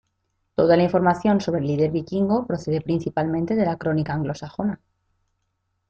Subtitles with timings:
[0.55, 4.81] Toda la información sobre el líder vikingo procede principalmente de la crónica anglosajona.